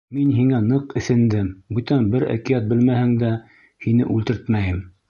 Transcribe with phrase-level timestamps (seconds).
[0.17, 3.33] Мин һиңә ныҡ эҫендем, бүтән бер әкиәт белмәһәң дә,
[3.87, 4.87] һине үлтертмәйем.